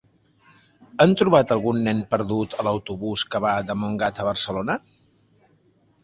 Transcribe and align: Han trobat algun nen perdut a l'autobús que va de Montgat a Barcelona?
Han 1.03 1.11
trobat 1.17 1.51
algun 1.55 1.81
nen 1.87 1.99
perdut 2.13 2.55
a 2.63 2.65
l'autobús 2.67 3.25
que 3.35 3.41
va 3.45 3.51
de 3.67 3.75
Montgat 3.81 4.23
a 4.23 4.25
Barcelona? 4.29 4.79